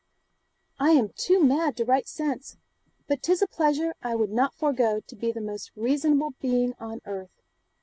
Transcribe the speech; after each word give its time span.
'I 0.79 0.91
am 0.93 1.09
too 1.15 1.43
mad 1.43 1.77
to 1.77 1.85
write 1.85 2.07
sense, 2.07 2.57
but 3.07 3.21
'tis 3.21 3.43
a 3.43 3.47
pleasure 3.47 3.93
I 4.01 4.15
would 4.15 4.31
not 4.31 4.55
forgo 4.55 5.01
to 5.01 5.15
be 5.15 5.31
the 5.31 5.41
most 5.41 5.69
reasonable 5.75 6.33
being 6.39 6.73
on 6.79 7.01
earth. 7.05 7.43